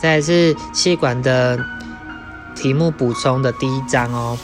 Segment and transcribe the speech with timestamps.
[0.00, 1.58] 再是气管的
[2.54, 4.38] 题目补充的第一章哦。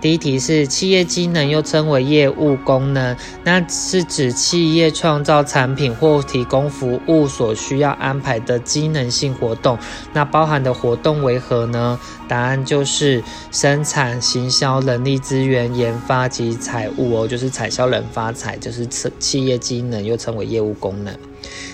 [0.00, 3.14] 第一题是企业机能，又称为业务功能，
[3.44, 9.76] 那是指企业创造产品或提供服务所需要安排的机能性活动。
[10.14, 12.00] 那包含的活动为何呢？
[12.26, 21.14] 答案就是生产、行销、人力资源、研发及财务哦，就是采销人发财，就是企业机能，又称为业务功能。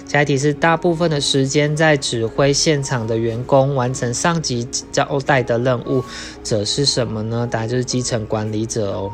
[0.08, 6.02] 下一题是大部分的时间在指挥现场的员工完成上级交代的任务
[6.42, 7.46] 者是什么呢？
[7.48, 9.12] 答案就是基层管理者哦。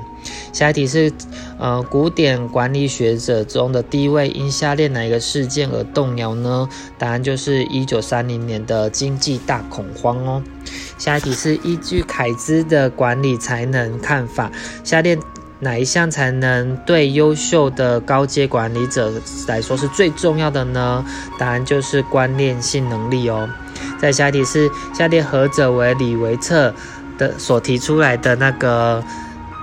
[0.52, 1.12] 下一题是
[1.59, 6.69] 呃古典管理学者中的第一位因下列哪一个事件而动摇呢？
[6.97, 10.43] 答案就是一九三零年的经济大恐慌哦。
[10.97, 14.52] 下一题是依据凯兹的管理才能看法，
[14.85, 15.19] 下列。
[15.64, 19.10] 哪一项才能对优秀的高阶管理者
[19.48, 21.04] 来说是最重要的呢？
[21.38, 23.48] 答案就是关联性能力哦。
[23.98, 26.73] 在下一题是下列何者为李维策
[27.18, 29.02] 的所提出来的那个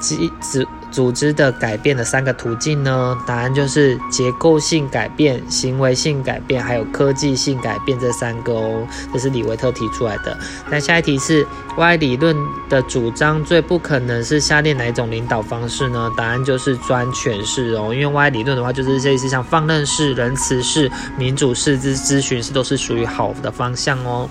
[0.02, 0.68] 机制？
[0.92, 3.18] 组织的改变的三个途径呢？
[3.26, 8.86] 答案就是结构性改变、行为性改变，还有科技性改变这三个哦。
[9.14, 10.38] 这是李维特提出来的。
[10.70, 12.36] 那下一题是 Y 理论
[12.70, 16.12] 的主张最不可能是下列哪一种领导方式呢？
[16.18, 17.94] 答案就是专权式哦。
[17.94, 24.30] 因为 Y 理论的话，就是类似像放任式、仁慈式、民主式、咨咨询式，都是属于好的方向哦。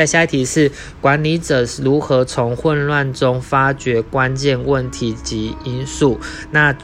[0.00, 6.18] 再下一题是管理者如何从混乱中发掘关键问题及因素？
[6.50, 6.74] 那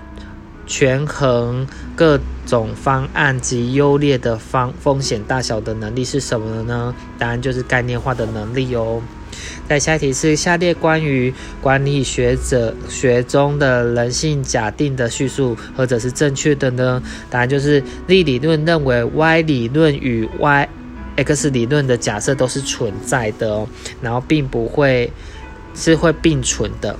[0.67, 6.95] 权衡各种方案及优劣的方风险大小的能力是什么呢？
[7.19, 9.00] 答案就是概念化的能力哦。
[9.67, 17.03] 再下一题是下列关于管理学者学中的人性假定的叙述何者是正确的呢？
[17.30, 20.69] 答案就是力理论认为 Y 理论与 Y。
[21.17, 23.69] X 理论的假设都是存在的哦，
[24.00, 25.12] 然后并不会
[25.75, 26.97] 是会并存的。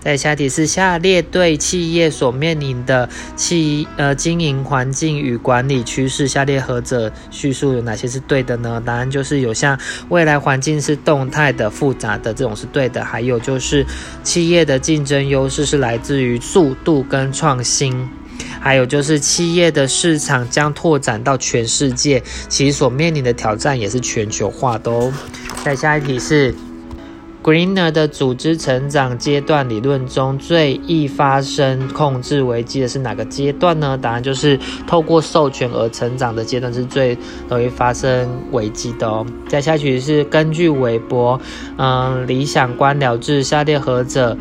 [0.00, 8.82] 在下题是下列对企业所面临的企呃经营环境与管理趋势，下列何者叙述有哪些是对的呢？
[8.84, 9.78] 答案就是有像
[10.08, 13.86] 未来环境是动态的、复杂的这种是对的，还有就是
[14.24, 18.08] 企业的竞争优势是来自于速度跟创新。
[18.60, 25.12] 还有就是企业的市场将拓展到全世界，其所面临的挑战也是全球化的哦。
[25.64, 26.54] 再下一题是
[27.42, 33.98] ，Greener 的组织成长阶段理论中最易发生控制危机的是哪个阶段呢？
[34.00, 37.16] 答案就是透过授权而成长的阶段是最
[37.48, 39.26] 容易发生危机的哦。
[39.48, 41.40] 再下去是根据韦伯，
[41.78, 44.36] 嗯，理想官僚制下列何者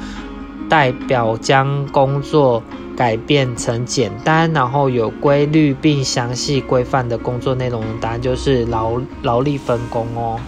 [0.69, 2.63] 代表将工作。
[3.01, 7.83] 改变成简单，然后有规律并详细规范的工作内容。
[7.99, 10.39] 答案就是劳劳力分工哦。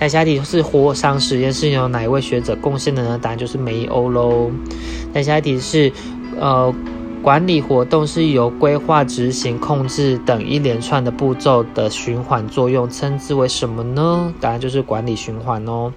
[0.00, 3.18] 那下一题是火伤实验室有哪一位学者贡献的呢？
[3.20, 4.50] 答案就是梅欧喽。
[5.12, 5.92] 那下一题是
[6.40, 6.74] 呃。
[7.24, 14.34] 管理活动是由规划、执行、控制等一连串的步骤的循环作用，称之为什么呢？
[14.42, 15.90] 答案就是管理循环哦。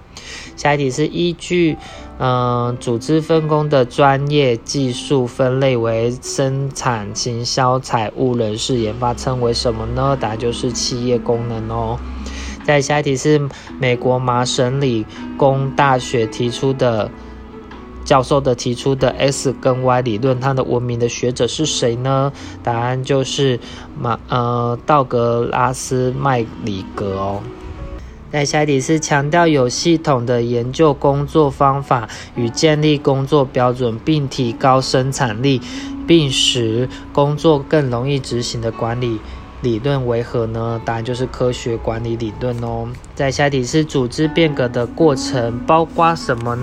[0.56, 1.76] 下一题是依据
[2.18, 10.16] 嗯组织分工的专业技术分类为生产、行销、财务、人事、研发，称为什么呢？
[10.18, 11.98] 答案就是企业功能哦。
[12.64, 13.46] 再下一题是
[13.78, 15.04] 美国麻省理
[15.36, 17.10] 工大学提出的。
[18.08, 22.32] 教授的提出的 S 跟 Y 理论，他的闻名的学者是谁呢？
[22.62, 23.60] 答案就是
[24.00, 27.42] 马呃道格拉斯麦里格哦。
[28.32, 35.60] 在下一题是强调有系统的研究工作方法与建立工作标准，并提高生产力，
[36.06, 39.20] 并使工作更容易执行的管理
[39.60, 40.80] 理论为何呢？
[40.82, 42.88] 答案就是科学管理理论哦。
[43.14, 46.56] 在下一题是组织变革的过程包括什么？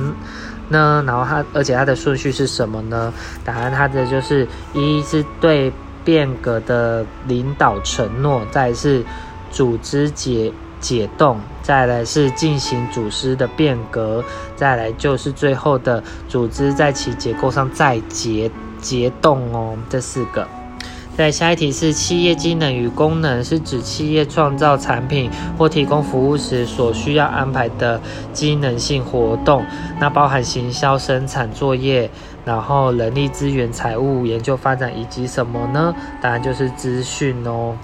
[0.69, 3.13] 那然后它，而且它的顺序是什么呢？
[3.43, 5.71] 答案它的就是一是对
[6.03, 9.03] 变革的领导承诺，再是
[9.51, 14.23] 组织解解冻，再来是进行组织的变革，
[14.55, 20.47] 再来就是最后的组织在其结构上再结结冻哦，这四个。
[21.17, 28.01] 在下一题是企业机能与功能，是指企业创造产品或提供服务时所需要安排的
[28.33, 29.63] 机能性活动。
[29.97, 32.09] 那包含行销、生产作业，
[32.43, 35.95] 然后人力资源、财务、研究发展以及什么呢？
[36.21, 37.77] 答案就是资讯哦。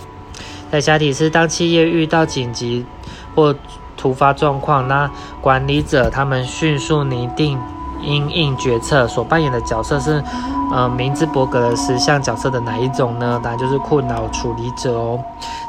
[0.69, 2.85] 在下一题是当企业遇到紧急
[3.33, 3.55] 或
[3.95, 7.57] 突发状况，那管理者他们迅速拟定。
[8.01, 10.23] 因应决策所扮演的角色是，
[10.71, 13.39] 呃，明兹伯格的十项角色的哪一种呢？
[13.43, 15.19] 答案就是困扰处理者哦。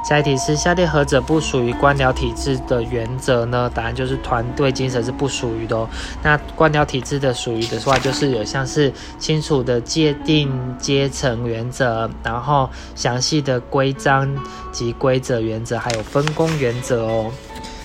[0.05, 3.70] 下一题是下列何者不属于官僚体制的原则呢？
[3.73, 5.88] 答案就是团队精神是不属于的哦。
[6.23, 14.29] 那官僚体制的属于的话，就是有像是清楚的界定阶层原则，然后详细的规章
[14.73, 17.31] 及规则原则，还有分工原则哦。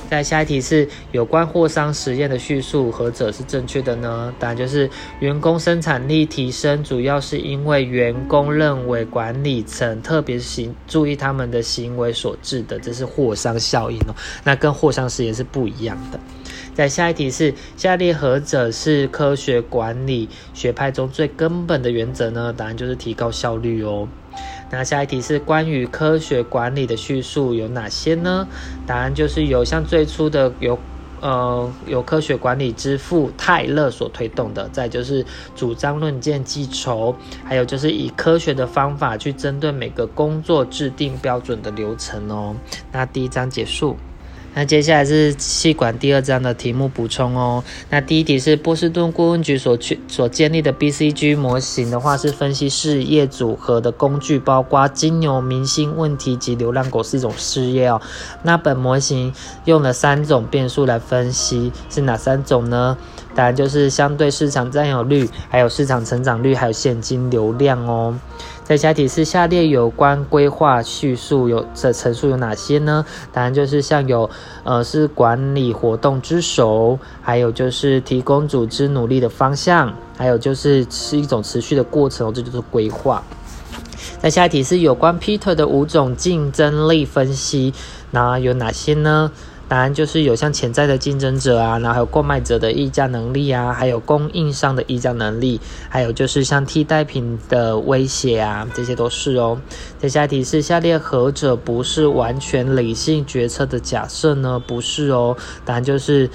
[0.09, 4.33] 在下一题是有关货商实验的叙述，何者是正确的呢？
[4.39, 4.89] 答案就是
[5.19, 14.15] 员工生产力提升，主要是因为员工认为管理层特别行注意他们的行为所致的，这是货商效应哦。
[14.43, 16.19] 那跟货商实验是不一样的。
[16.73, 22.53] 在下一题是下列何者是科学管理学派中最根本的原则呢？
[22.55, 24.07] 答案就是提高效率哦。
[24.69, 28.47] 那下一题是关于科学管理的叙述有哪些呢？
[28.85, 30.77] 答案就是有像最初的有
[31.21, 35.25] 呃有科学管理之父泰勒所推动的，再就是
[35.55, 42.55] 主张论剑记仇，还有就是以科学的方法去针对每个工作制定标准的流程哦。
[42.91, 43.97] 那第一章结束。
[44.53, 47.63] 那接下来是气管第二章的题目补充哦。
[47.91, 58.01] 那第一题是波士顿顾问局所去所建立的 BCG 模型的话，是分析事业组合的工具，包括金牛、明星问题及流浪狗是一种事业哦。
[58.41, 59.31] 那本模型
[59.65, 62.97] 用了三种变数来分析，是哪三种呢？
[63.35, 68.17] 答案就是相对市场占有率，还有市场成长率，还有现金流量哦。
[68.67, 73.05] 在下题是下列有关规划叙述有的陈述有哪些呢？
[73.31, 74.29] 答案就是像有，
[74.65, 83.23] 呃，是管理活动之首，还有就是提供组织努力的方向，还有就是是一种持续的过程哦，这就是规划。
[84.19, 87.73] 在下一题是有关 Peter 的五种竞争力分析，
[88.11, 89.31] 那有哪些呢？
[89.67, 95.59] 答案就是有像潜在的竞争者啊，然后还有购买者的议价能力啊，还有供应商的议价能力，
[95.89, 99.59] 还有就是像替代品的威胁啊，这些都是哦。
[99.99, 104.61] 接下来提示下列何者不是完全理性决策的假设呢？
[104.65, 105.35] 不是哦，
[105.65, 106.29] 答案就是。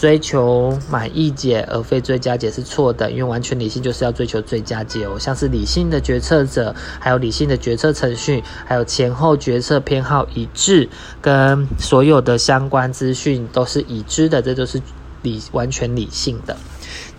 [0.00, 5.18] 追求满意解而非最佳解是错的，因为完全理性就是要追求最佳解哦。
[5.18, 10.88] 像是理性的决策者，还有理性的决策程序，还有前后决策偏好一致，
[11.20, 14.80] 跟所有的相关资讯都是已知的，这就是
[15.20, 16.56] 理完全理性的。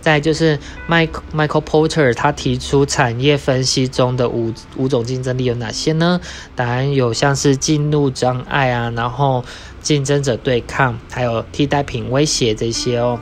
[0.00, 0.58] 再就是
[0.88, 6.20] Mike Michael Porter 他提出产业分析中的五五种竞争力有哪些呢？
[6.54, 9.44] 答案有像是进入障碍啊，然后。
[9.82, 13.18] 竞争者对抗，还有替代品威胁这些哦。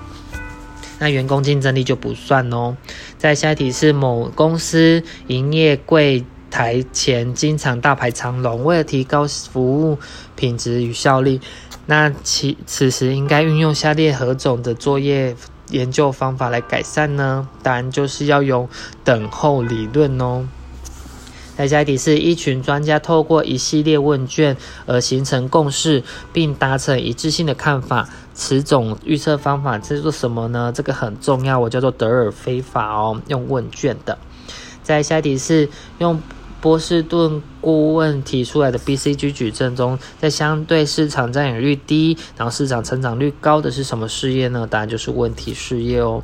[0.98, 2.76] 那员工竞争力就不算哦。
[3.16, 9.98] 再下一题是某公司营业柜台前经常大排长龙，为了提高服务
[10.36, 11.40] 品质与效率，
[11.86, 15.34] 那其此时应该运用下列何种的作业
[15.70, 17.48] 研究方法来改善呢？
[17.62, 18.68] 当然就是要用
[19.04, 20.46] 等候理论哦。
[21.56, 24.56] 在下一题是一群专家透过一系列问卷
[24.86, 26.02] 而形成共识，
[26.32, 28.08] 并达成一致性的看法。
[28.32, 30.72] 此种预测方法叫做什么呢？
[30.74, 34.16] 这个很重要，我叫做德尔菲法哦，用问卷的。
[34.82, 35.68] 在下一题是
[35.98, 36.22] 用
[36.60, 44.66] 波士顿顾问提出来的 BCG 矩阵中，在相对市场占有率低，然后市场成长率高的是什么事业呢？
[44.70, 46.22] 答案就是问题事业哦。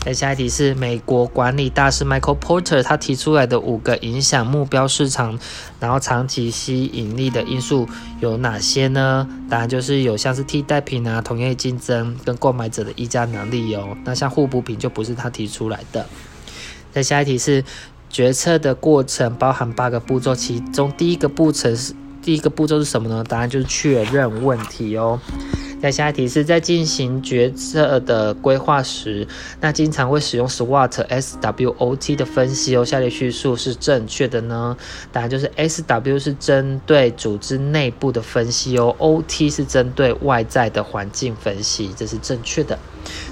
[0.00, 5.38] 在下一题是美国管理大师 Michael Porter 他提出来的五个影响目标市场，
[5.78, 7.86] 然后长期吸引力的因素
[8.20, 9.28] 有哪些呢？
[9.48, 13.96] 答案就是有像是替代品啊、同业竞争跟购买者的议价能力哦。
[14.04, 16.06] 那像互补品就不是他提出来的。
[16.92, 17.62] 在下一题是
[18.10, 23.24] 决策的过程包含八个步骤，其中第一个步骤是第一个步骤是什么呢？
[23.26, 25.18] 答案就是确认问题哦。
[25.82, 29.26] 那下一题是在进行决策的规划时，
[29.62, 32.84] 那经常会使用 SWOT S W O T 的分析哦。
[32.84, 34.76] 下列叙述是正确的呢？
[35.10, 42.78] 答案就是 S W 是针对组织内部的分析哦，O T 是针对外在的环境分析，这是正确的。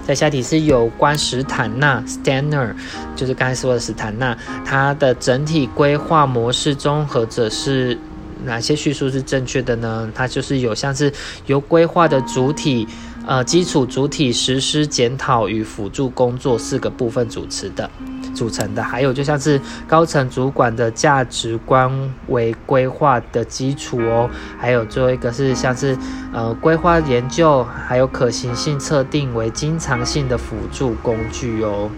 [0.06, 2.74] 在下题是有关史坦纳 Stanner，
[3.14, 7.98] 就是刚才说的史坦纳，它的整体规划模式综合者是。
[8.44, 10.08] 哪些叙述是正确的呢？
[10.14, 11.12] 它就是有像是
[11.46, 12.86] 由规划的主体、
[13.26, 17.90] 呃基础主体、实施检讨与辅助工作四个部分组成的，
[18.38, 18.82] 组成的。
[18.82, 21.90] 还有就像是高层主管的价值观
[22.28, 24.30] 为规划的基础哦。
[24.58, 25.96] 还有最后一个是像是
[26.32, 31.90] 呃规划研究还有可行性测定为经常性的辅助工具哦。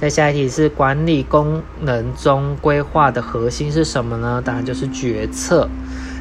[0.00, 4.42] 在下一题是管理功能中规划的核心是什么呢？
[4.44, 5.68] 答案就是决策。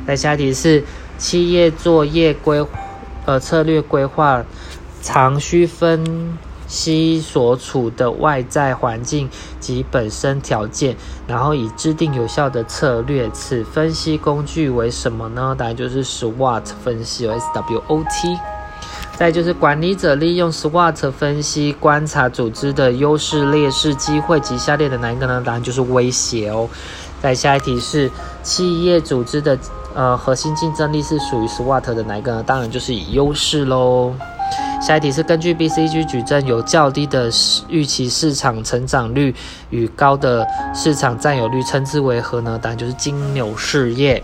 [0.07, 0.83] 在下一题是
[1.17, 2.65] 企业作业规
[3.25, 4.43] 呃策略规划
[5.01, 6.03] 常需分
[6.67, 9.29] 析所处的外在环境
[9.59, 10.95] 及本身条件，
[11.27, 13.29] 然后以制定有效的策略。
[13.31, 15.55] 此分析工具为什么呢？
[15.57, 18.37] 答案就是 SWOT 分析，S W O T。
[19.15, 25.41] 再就是管理者利用 SWOT 分析观察组织的优势、劣势、机会及下列的哪一个呢？
[25.45, 26.67] 答案就是威胁哦。
[27.21, 29.57] 再下一题是企业组织的
[29.93, 32.43] 呃核心竞争力是属于 SWOT 的哪一个呢？
[32.43, 34.13] 当然就是以优势喽。
[34.83, 37.31] 下一题是根据 BCG 矩阵，有较低的
[37.69, 39.33] 预期市场成长率
[39.69, 42.59] 与高的市场占有率，称之为何呢？
[42.61, 44.21] 答案就是金牛事业。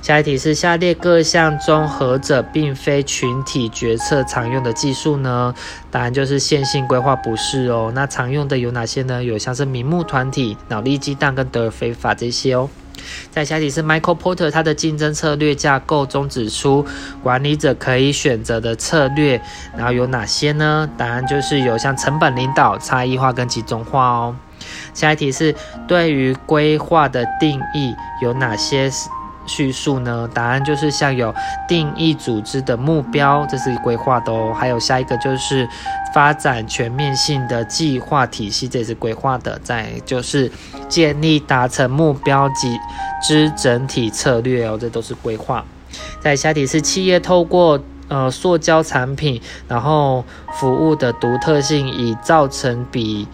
[0.00, 5.54] 下一题是下列各项中何者并非群体决策常用的技术呢？
[5.90, 7.92] 答案就是线性规划不是哦。
[7.94, 9.22] 那常用的有哪些呢？
[9.22, 12.70] 有像是名目团体、脑力激荡跟德尔菲法这些哦。
[13.30, 16.84] 在下一题是 Michael Porter 他的竞争策略架构中指出，
[17.22, 19.40] 管理者可以选择的策略，
[19.76, 20.88] 然后有哪些呢？
[20.96, 24.36] 答案就是有像成本领导、差异化跟集中化哦。
[24.92, 25.54] 下一题是
[25.88, 28.90] 对于规划的定义有哪些？
[29.50, 30.30] 叙述呢？
[30.32, 31.34] 答案就是像有
[31.66, 34.54] 定义组织的目标，这是规划的哦。
[34.56, 35.68] 还有下一个就是
[36.14, 39.58] 发展全面性的计划体系，这也是规划的。
[39.64, 40.50] 再就是
[40.88, 42.78] 建立达成目标及
[43.20, 45.64] 之整体策略哦，这都是规划。
[46.20, 53.26] 在下题是企业透过呃塑胶产品，然后服务的独特性，以造成比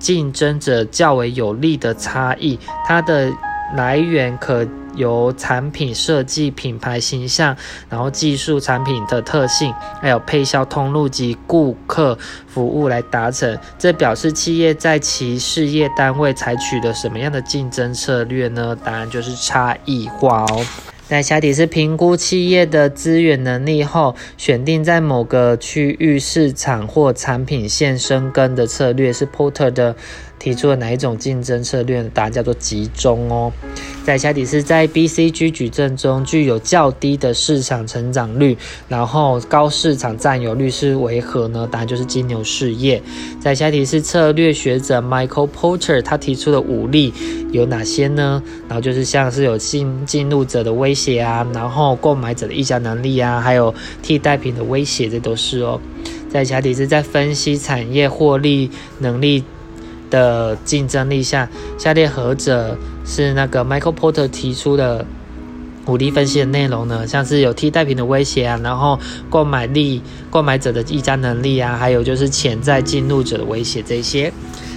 [0.00, 2.58] 竞争者较为有利的差异。
[2.84, 3.30] 它的
[3.76, 4.66] 来源可。
[4.94, 7.56] 由产品设计、品牌形象，
[7.88, 13.58] 然后技术、产品的特性，还有配销通路及顾客服务来达成。
[13.78, 18.76] 这表示企业在其事业单位采取了什么样的竞争策略呢？
[18.84, 20.66] 答案就是差异化哦。
[21.08, 29.96] 那下底是评估企业的资源能力后，选定在某个区域市场或产品线生根的策略，是 Porter 的。
[30.40, 32.02] 提出了哪一种竞争策略？
[32.14, 33.52] 答案叫做集中哦。
[34.02, 38.56] 在下题是在 BCG 矩阵中具有较低的市场成长率，
[38.88, 41.68] 然后高市场占有率是为何呢？
[41.70, 43.00] 答案就是金牛事业。
[43.38, 47.12] 在下题是策略学者 Michael Porter 他提出的武力
[47.52, 48.42] 有哪些呢？
[48.66, 55.78] 然后就是像是有新进入者的威胁啊，然后购买者的议价能力啊，还有替代品的威胁，这都是哦。
[56.30, 58.70] 在下题是在分析产业获利
[59.00, 59.44] 能力。
[60.10, 61.48] 的竞争力下，
[61.78, 65.06] 下列何者是那个 Michael Porter 提出的
[65.86, 67.06] 武力分析的内容呢？
[67.06, 68.98] 像是有替代品的威胁啊，然后
[69.28, 74.32] 购买力、购买者的议价能力啊，还有就是潜在进入者的威胁这些。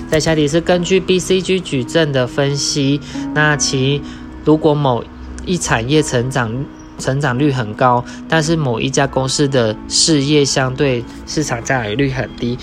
[0.10, 3.02] 在下题是根据 BCG 矩阵的分析，
[3.34, 4.02] 那其
[4.46, 5.04] 如果某
[5.46, 6.66] 一产业成长
[7.00, 12.58] 成长率很高，但是某一家公司的事业相对市场占有率很低。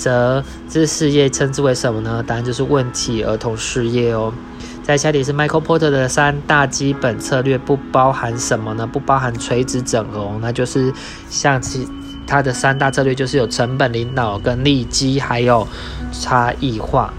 [0.00, 2.24] 则这事业称之为什么呢？
[2.26, 4.32] 答案就是问题儿童事业哦。
[4.82, 8.86] 在下底是 Michael Porter 的三大基本策略不包含什么呢？
[8.86, 10.90] 不包含垂直整合，那就是
[11.28, 11.86] 像其
[12.26, 15.68] 他的三大策略就是有成本领导、跟利基，还有
[16.10, 17.12] 差异化。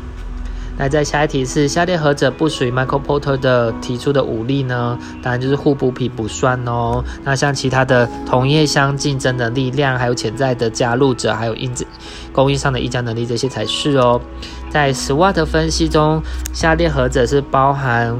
[0.81, 4.97] 那在下一题是下列何者不属于 Michael Porter 的提出的武力呢？
[5.21, 7.03] 当然就是互补比不算哦。
[7.23, 11.71] 那像其他的同业相竞争的力量，还有潜在的加入者，还有应
[12.33, 14.19] 供应商的议价能力，这些才是哦。
[14.71, 16.19] 在 SWOT 分析中，
[16.51, 18.17] 下列何者是包含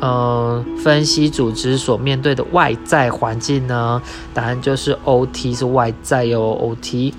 [0.00, 4.00] 呃分析组织所面对的外在环境呢？
[4.32, 7.12] 答案就是 OT 是外在哟，OT。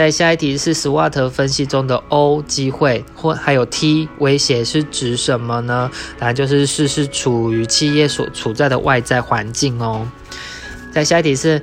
[0.00, 5.90] 在下一题是 SWOT 分析中的 O 机会或还有 T 威胁是指什么呢？
[6.18, 10.08] 答案就是是是处于企业所处在的外在环境哦。
[10.90, 11.60] 在下一题是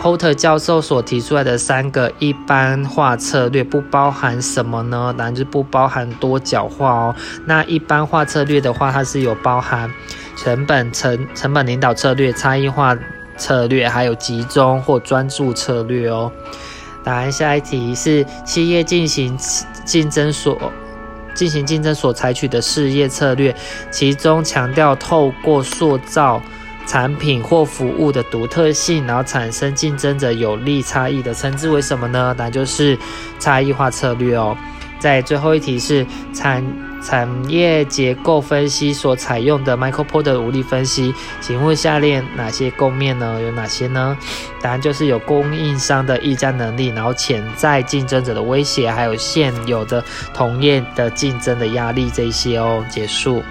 [0.00, 5.12] Porter 教授所提出来的三个一般化策略不包含什么呢？
[5.18, 7.16] 答案就是不包含多角化哦。
[7.44, 9.92] 那一般化策略的话，它是有包含
[10.36, 12.96] 成本成成本领导策略、差异化
[13.36, 16.30] 策略，还有集中或专注策略哦。
[17.02, 19.36] 答案下一题是企业进行
[19.84, 20.72] 竞争所
[21.34, 23.54] 进行竞争所采取的事业策略，
[23.90, 26.42] 其中强调透过塑造
[26.86, 32.34] 产品或服务的独特性，然后产生竞争者有利差异的，称之为什么呢？
[32.36, 32.98] 答案就是
[33.38, 34.56] 差异化策略哦。
[34.98, 36.04] 在最后一题是
[36.34, 36.62] 产
[37.02, 43.40] 产业结构分析所采用的 Michael Porter 的武力分析，请问下列哪些构面呢？
[43.40, 44.16] 有哪些呢？
[44.60, 50.04] 答案就是有供应商的议价能力，然后潜在竞争者的威胁，还有现有的
[50.34, 52.84] 同业的竞争的压力这些哦。
[52.90, 53.42] 结束。